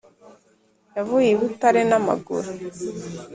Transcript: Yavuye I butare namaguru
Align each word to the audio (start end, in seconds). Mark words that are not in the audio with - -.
Yavuye 0.97 1.27
I 1.33 1.37
butare 1.39 1.81
namaguru 1.89 2.49